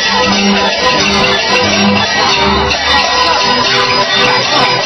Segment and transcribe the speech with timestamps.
[0.00, 0.22] 唱，
[0.54, 0.92] 来唱，
[1.94, 2.06] 来
[4.42, 4.77] 唱。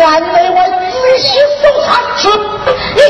[0.00, 1.26] 俺得我仔细
[1.62, 1.90] 收藏，
[2.96, 3.00] 你。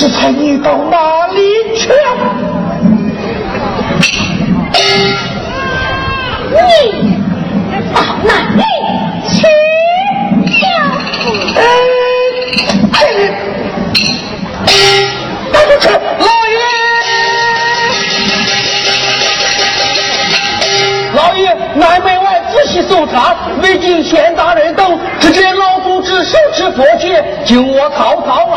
[0.00, 1.90] 这才你到哪里去？
[6.48, 6.56] 你
[7.92, 8.62] 到哪里
[9.28, 9.44] 去？
[11.54, 11.60] 哎
[12.94, 12.98] 哎，
[15.52, 15.84] 老去，
[16.18, 16.56] 老爷。
[21.12, 24.98] 老爷，南门外仔细搜查，未见县大人等。
[25.20, 27.14] 只见老夫子手持佛器，
[27.44, 28.49] 惊我曹操。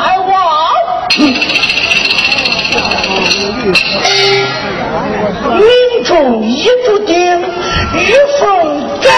[6.13, 9.10] 凤一柱顶，玉凤在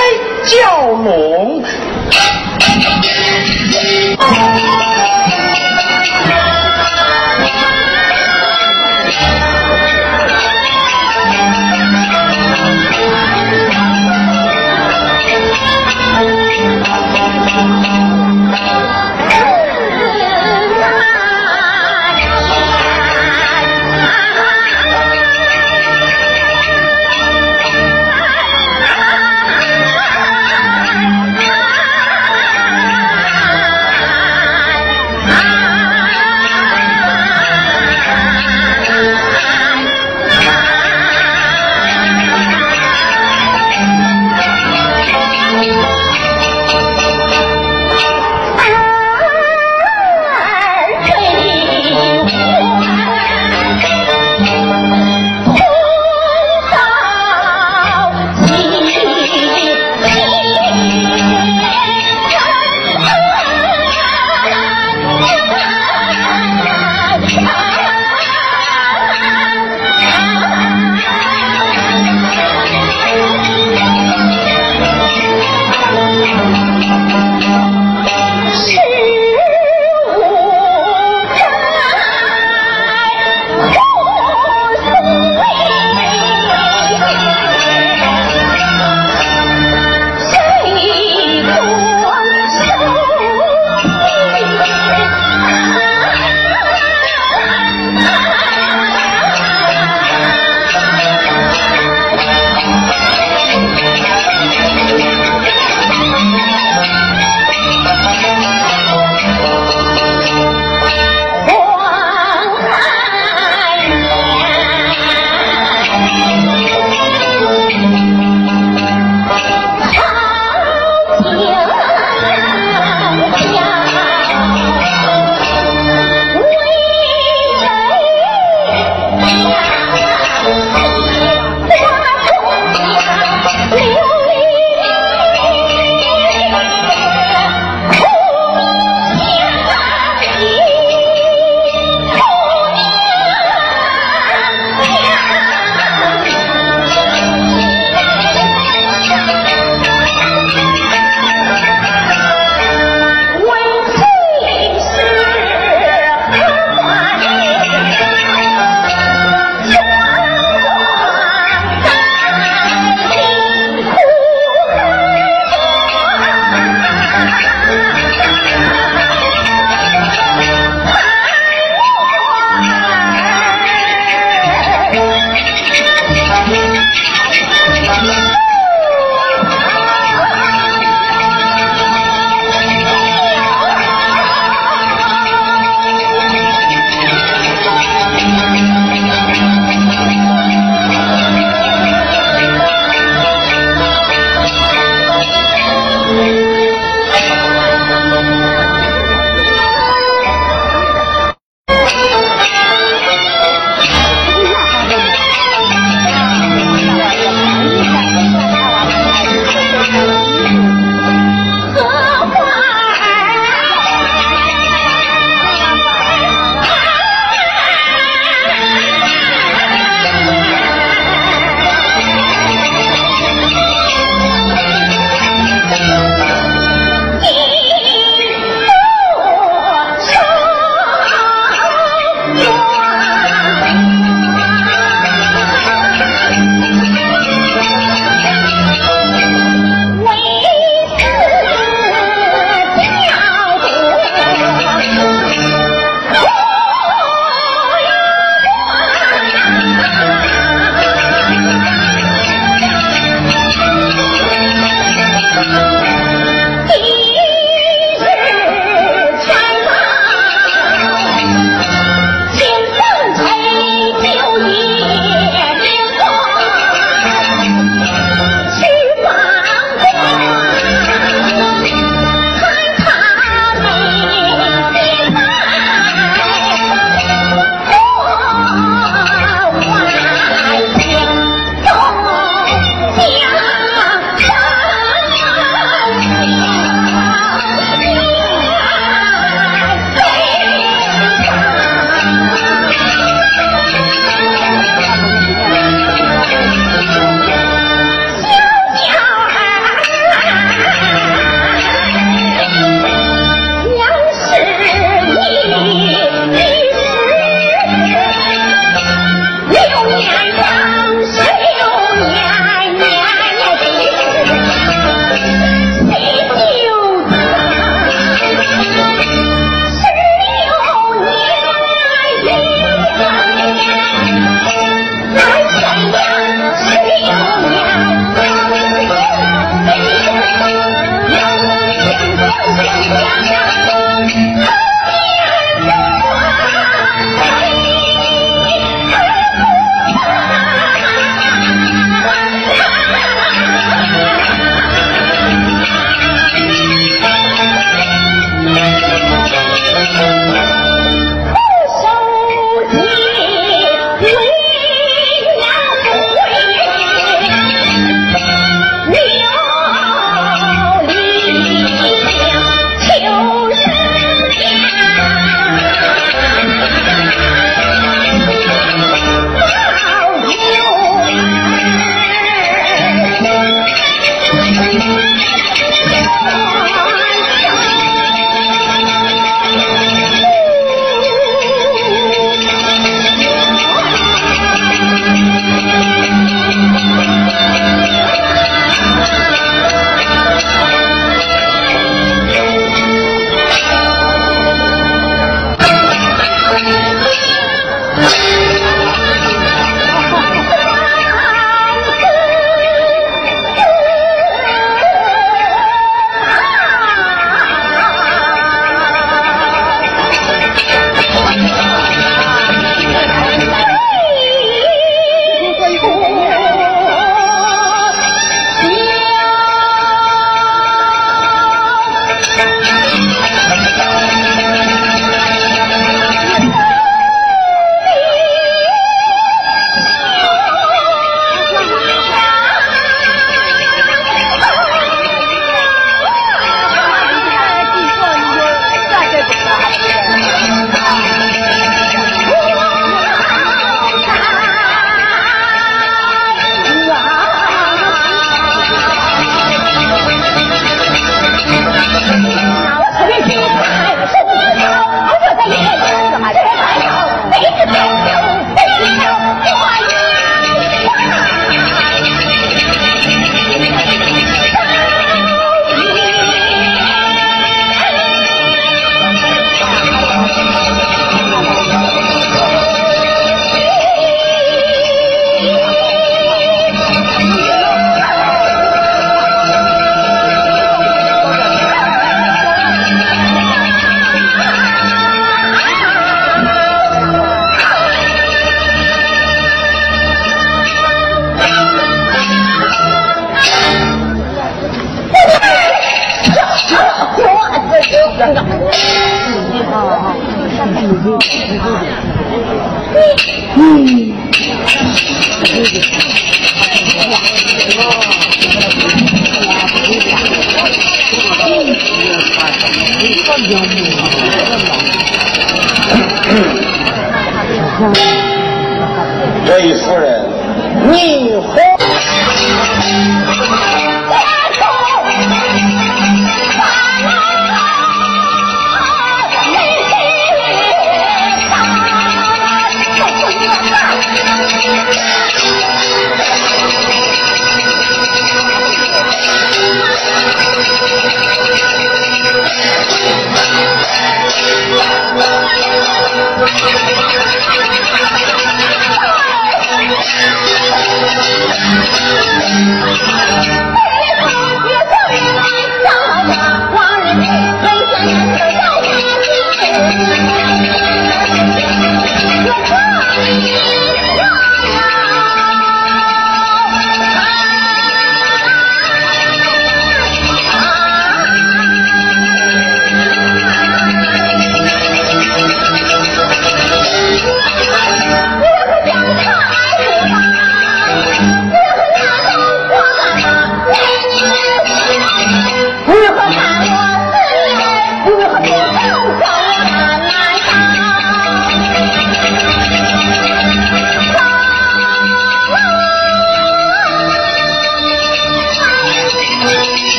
[0.45, 0.55] 蛟
[1.03, 1.61] 龙。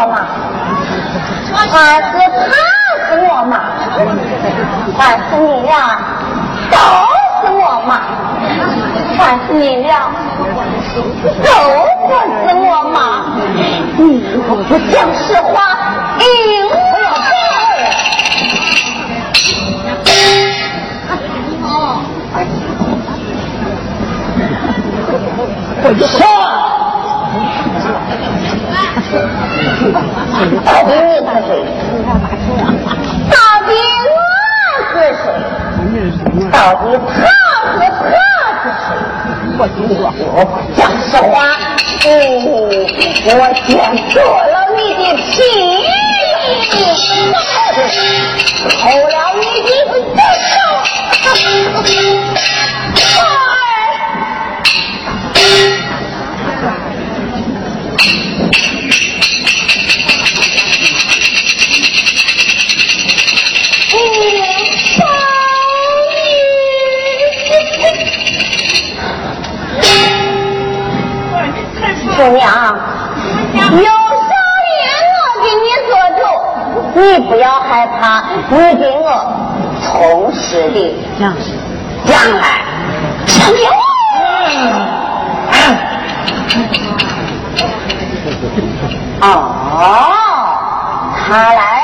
[0.00, 0.16] 我吗？
[1.52, 2.12] 还是
[2.48, 2.52] 他
[3.08, 3.52] 是我吗？
[4.98, 5.72] 还是你呀
[6.70, 6.76] 都
[7.42, 7.92] 是我吗？
[9.18, 10.10] 还是你俩
[11.42, 11.50] 都
[12.06, 12.10] 不
[12.48, 12.98] 是我吗？
[13.98, 14.00] 你
[14.32, 15.76] 如果不讲实话，
[16.20, 16.24] 硬
[16.66, 16.74] 我
[25.92, 25.96] 走。
[26.06, 26.20] 说。
[30.64, 31.50] 到底你是谁？
[33.30, 33.68] 到底
[34.10, 34.14] 我
[34.92, 35.24] 是谁？
[36.52, 37.24] 到底他
[37.90, 38.14] 是他
[38.60, 38.88] 是谁？
[39.58, 40.32] 我我
[40.76, 41.32] 讲实话，
[43.24, 43.68] 我先
[44.10, 45.28] 做了你的皮，
[48.80, 50.52] 偷了你的手。
[72.20, 72.44] 姑娘，
[73.56, 76.20] 有少爷我给你做主，
[77.00, 78.00] 你不要害怕，
[78.50, 79.08] 你给我
[79.80, 81.34] 从实的讲，
[82.04, 82.42] 讲来。
[83.26, 83.62] 成就。
[89.22, 89.26] 哦，
[91.16, 91.79] 他来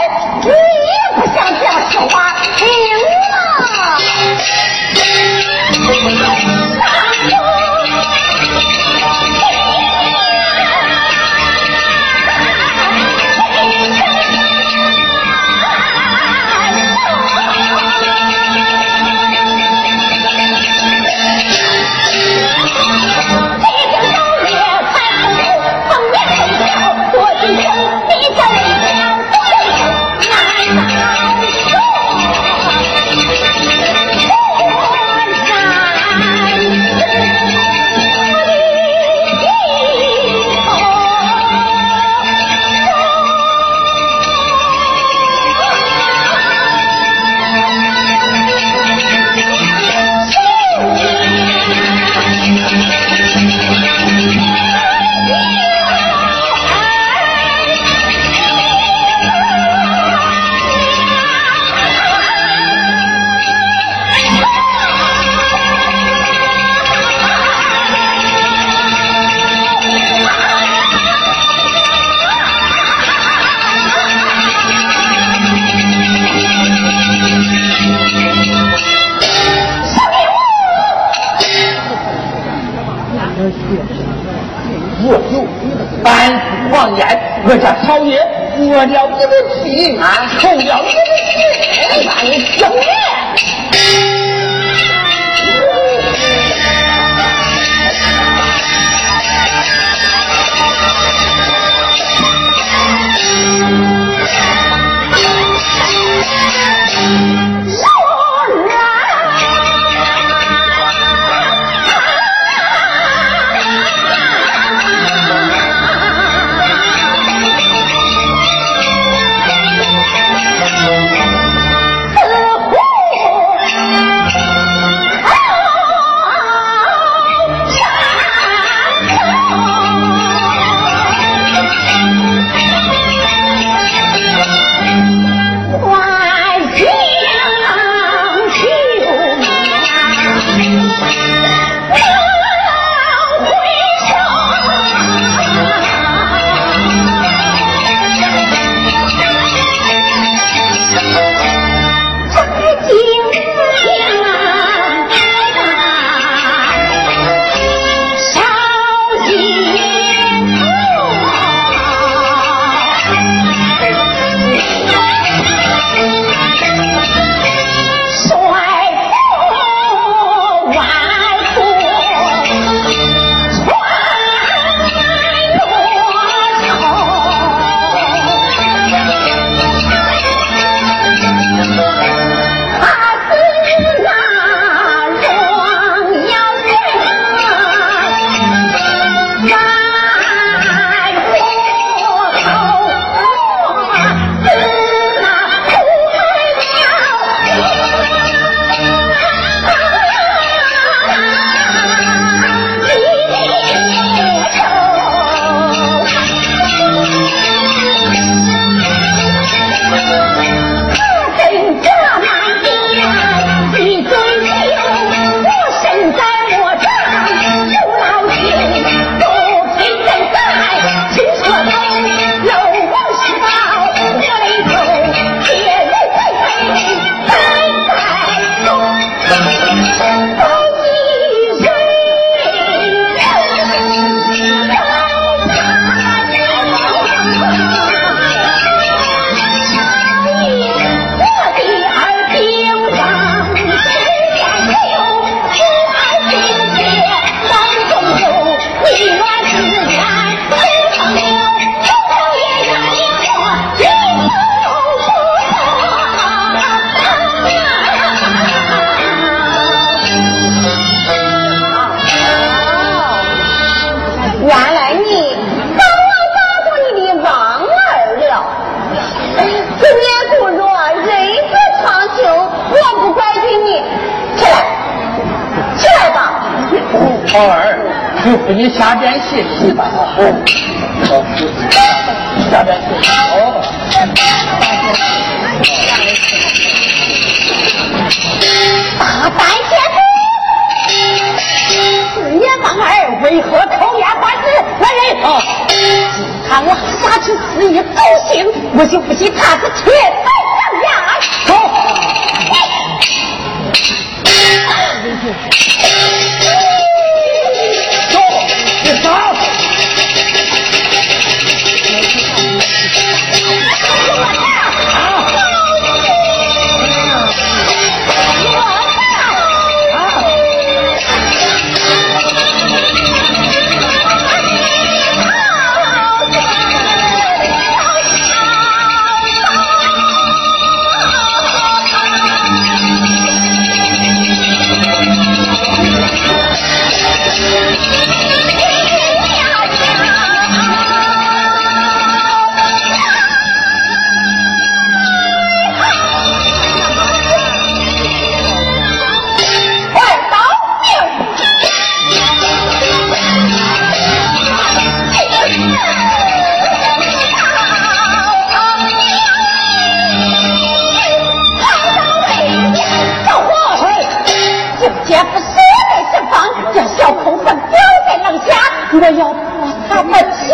[368.99, 370.47] 我要破他的气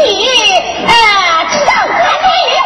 [0.85, 0.91] 啊
[1.65, 2.63] 让他来也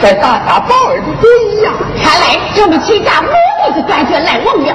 [0.00, 1.28] 在打打宝儿的对
[1.62, 1.72] 呀！
[2.02, 3.28] 看来这么几家母
[3.68, 4.74] 女的感觉来旺了。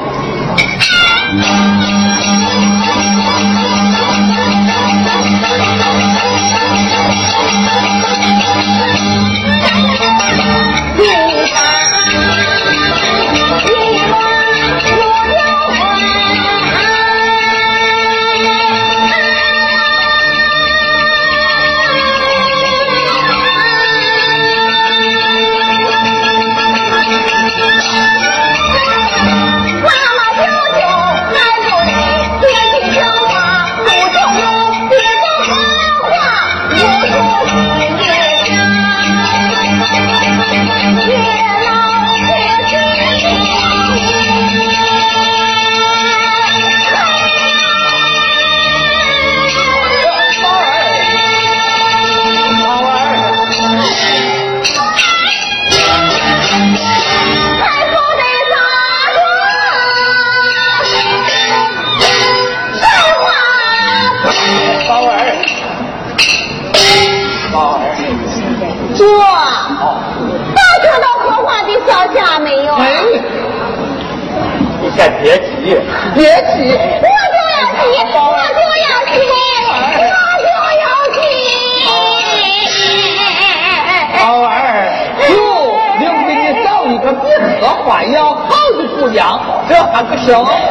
[89.96, 90.65] 啊，不行。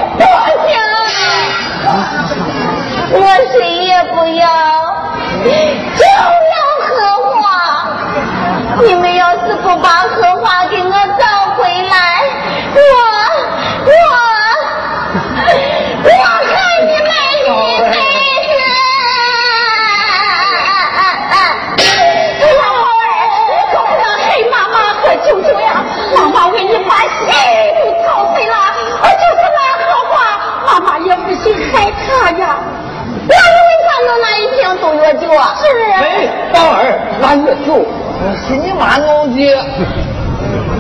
[38.21, 39.35] 我是你妈闹的。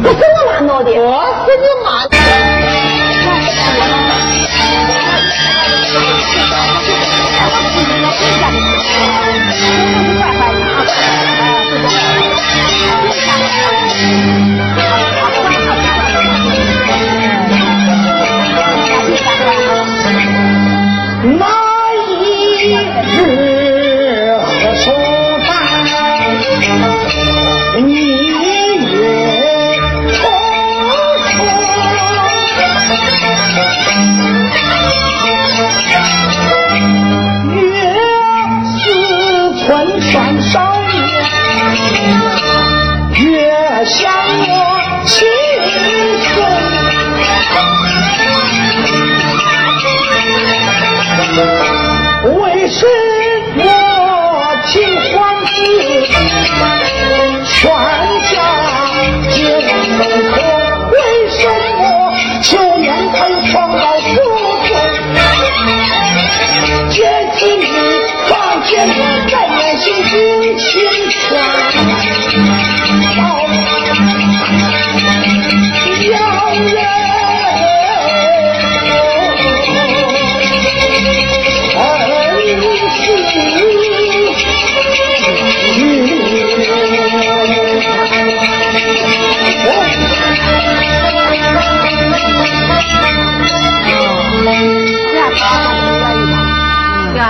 [0.02, 0.90] 我是你妈闹的。
[0.92, 1.04] 我
[1.44, 2.08] 是你妈。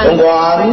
[0.05, 0.64] 灯光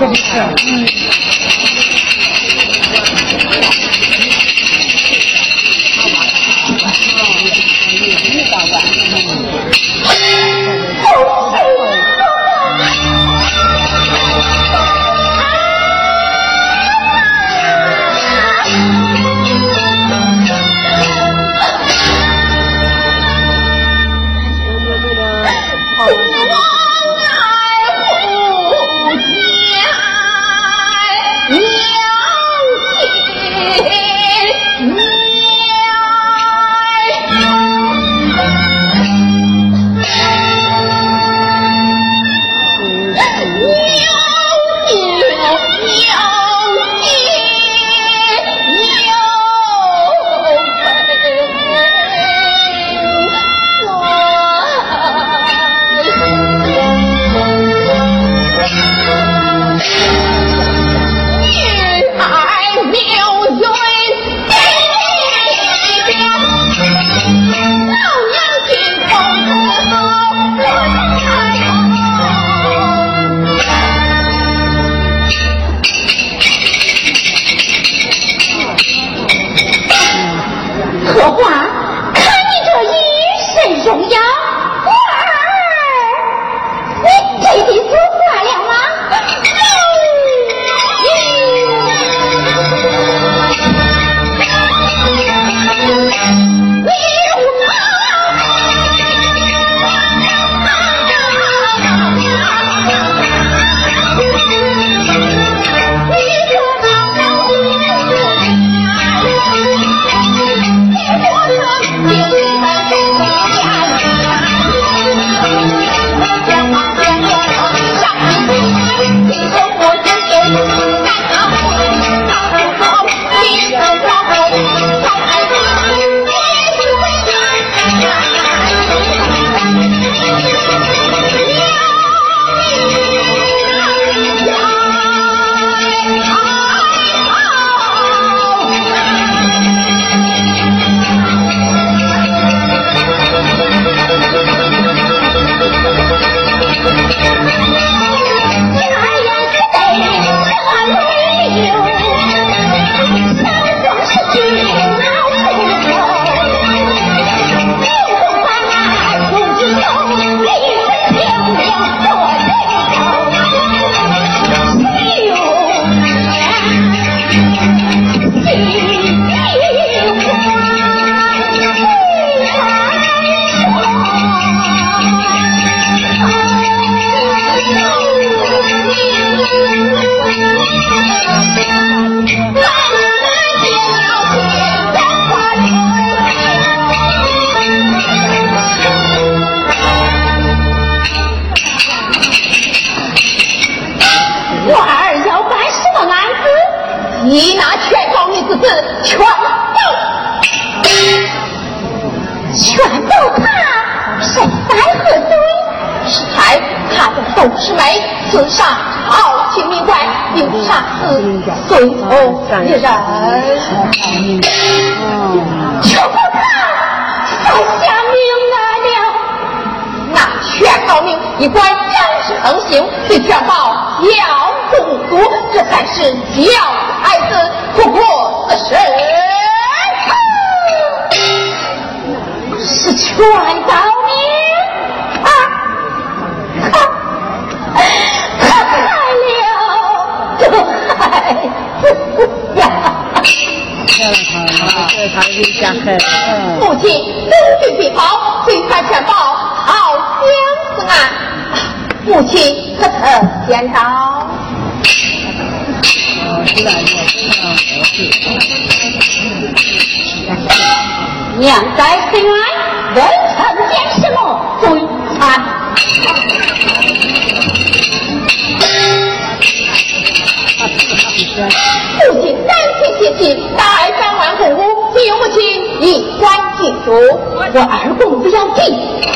[0.00, 1.07] 我爱护家，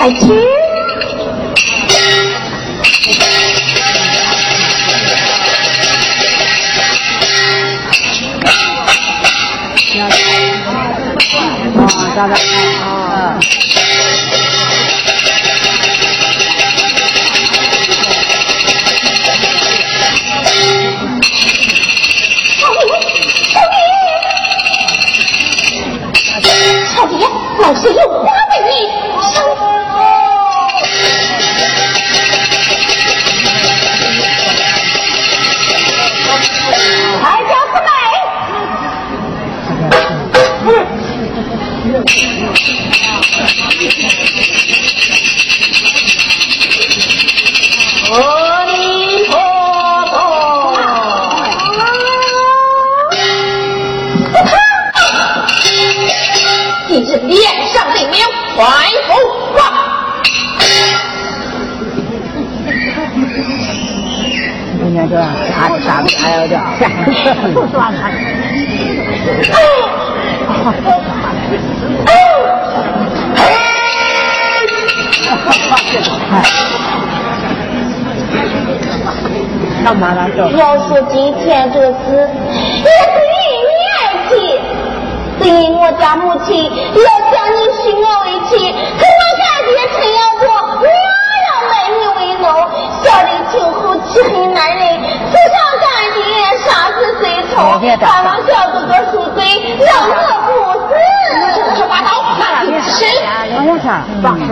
[0.02, 0.32] 快去。
[10.00, 10.10] 啊，
[12.16, 12.71] 咋的？
[80.56, 82.28] 要说今天这事，
[82.82, 83.86] 也是一年
[84.28, 84.30] 起，
[85.42, 86.70] 是因我家母亲要
[87.30, 90.42] 将你许我为妻，可我家爹陈耀国
[90.80, 92.44] 我要卖你为奴，
[93.02, 94.80] 小李秋后气恨难忍，
[95.30, 95.84] 自上干
[96.14, 96.20] 爹
[96.64, 97.22] 杀死随
[97.52, 97.54] 从，
[98.00, 99.40] 盼望小哥哥赎罪，
[99.78, 100.12] 让我
[100.46, 100.50] 不
[100.88, 100.90] 死。
[101.54, 103.04] 胡说八道，那你是？
[103.54, 103.84] 往下看，
[104.22, 104.50] 放手。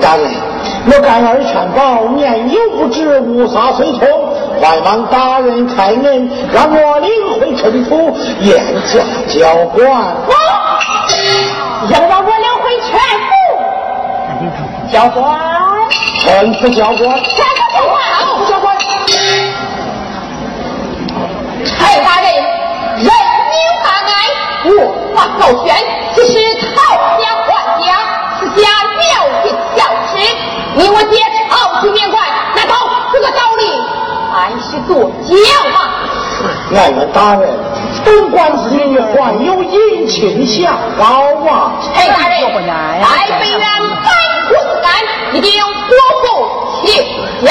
[0.00, 0.30] 大人，
[0.86, 4.00] 我干儿劝保，年幼不知，无杀随从，
[4.60, 9.82] 还望大人开恩，让我领回尘土，严加教管。
[11.90, 12.90] 要让我领回全
[13.28, 13.32] 部
[14.92, 15.38] 教官，
[16.20, 17.98] 全部教官，全部教官，
[18.48, 18.76] 教官。
[21.64, 22.26] 蔡大人，
[22.96, 23.10] 人命
[23.82, 24.10] 大爱，
[24.64, 24.68] 无
[25.14, 25.74] 法高悬，
[26.14, 26.32] 只是
[36.78, 37.50] 俺们大人，
[38.04, 41.04] 本官子女患有隐情下高
[41.44, 41.72] 啊！
[41.96, 42.40] 哎大人，
[43.02, 43.06] 在
[43.40, 43.66] 北院办
[44.48, 44.86] 过此案，
[45.34, 46.24] 一定国服
[46.84, 46.86] 请
[47.44, 47.50] 了。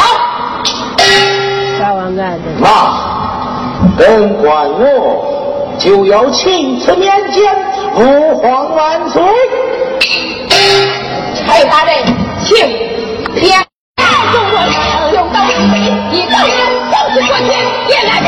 [1.77, 2.43] 三万案子。
[2.59, 2.65] 那
[3.97, 7.53] 本官我就要请辞面见，
[7.95, 9.21] 父皇万岁！
[11.45, 11.93] 蔡大人，
[12.45, 12.55] 请
[13.35, 13.61] 天
[13.97, 14.55] 大众人
[15.13, 15.75] 有道是非，
[16.11, 16.49] 一道有
[16.89, 17.43] 正是过去，
[17.89, 18.27] 也来人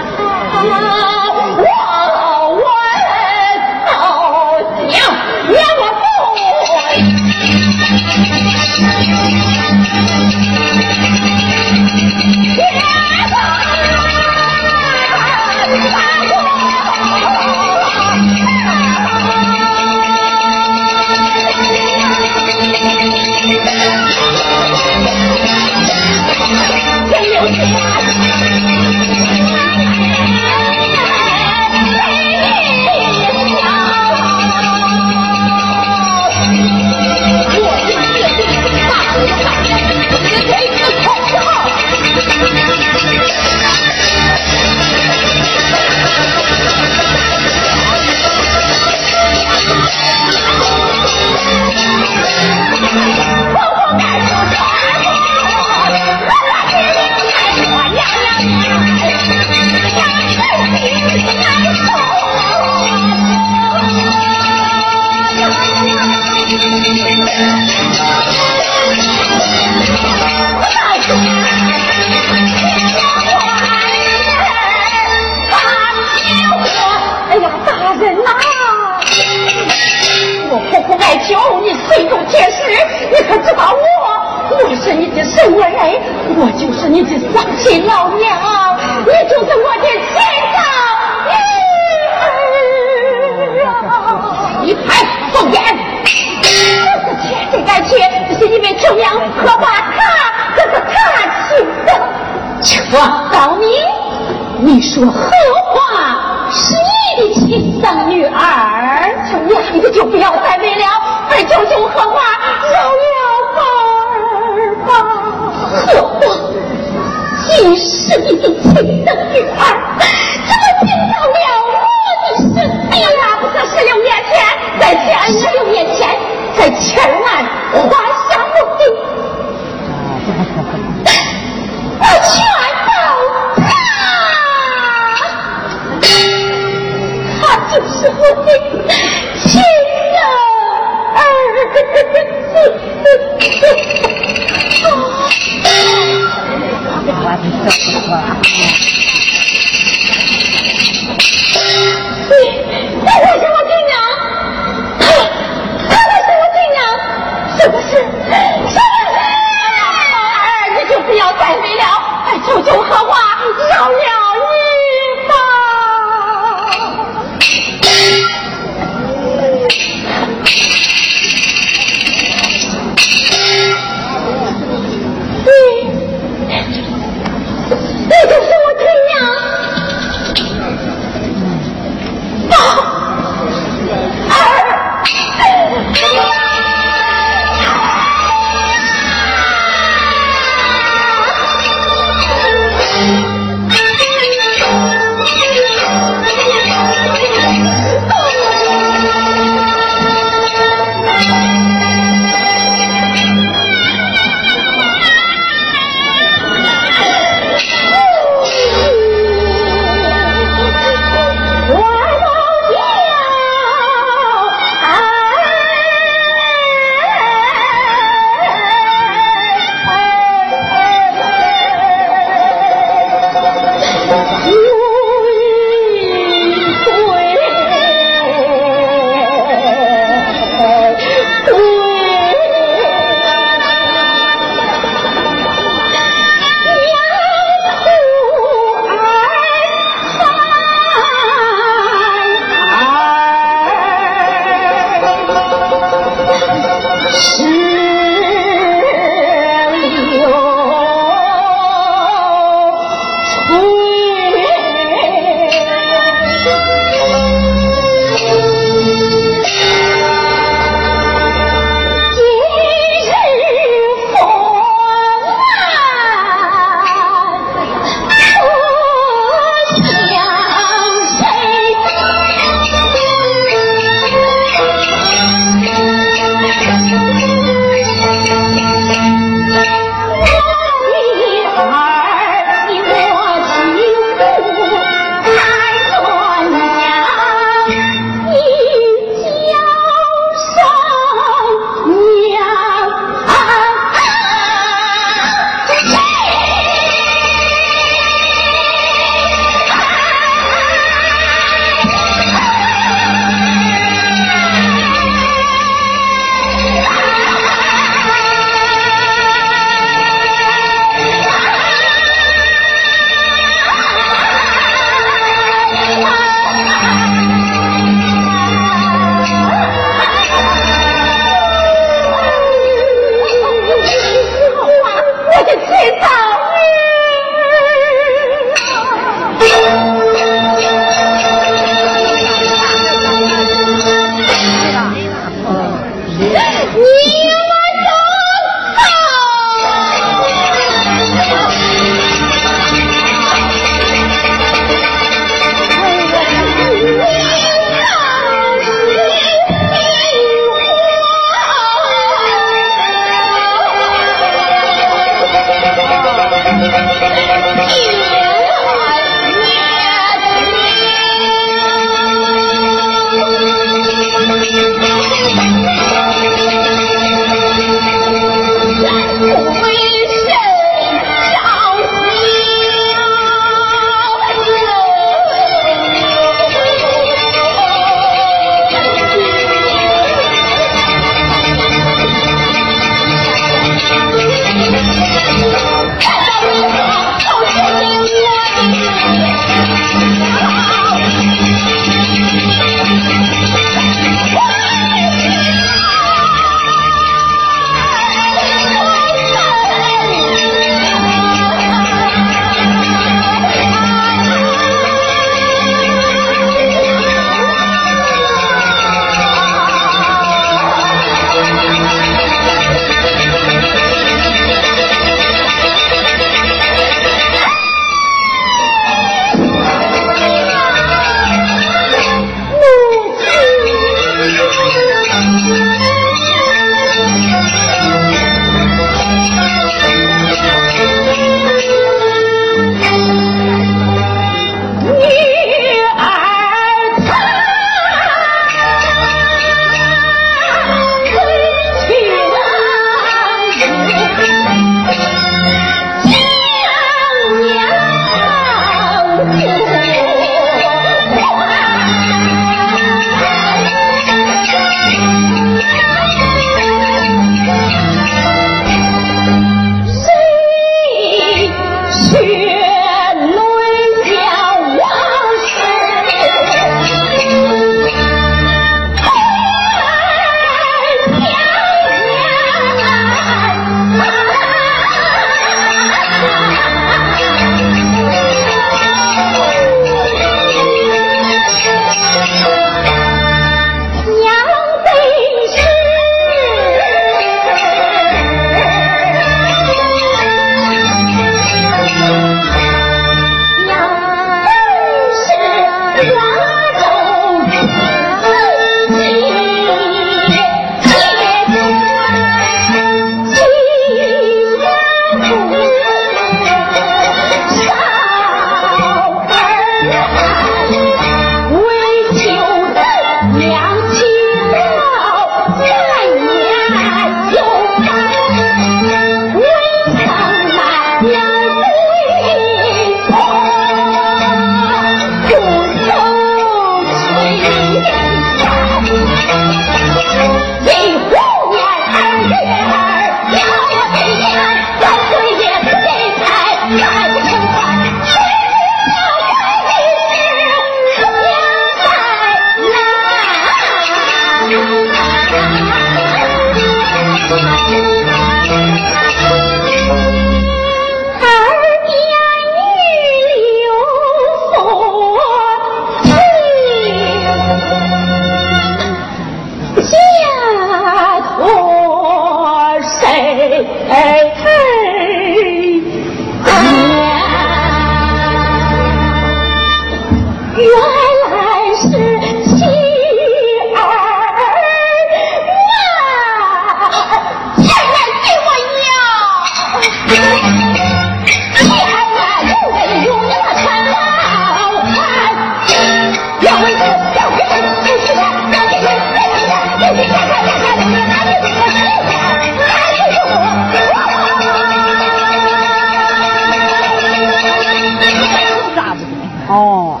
[599.48, 600.00] 哦。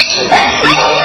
[0.00, 1.01] 是